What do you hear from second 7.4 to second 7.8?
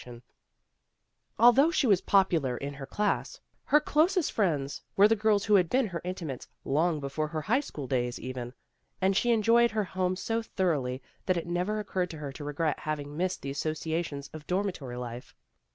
high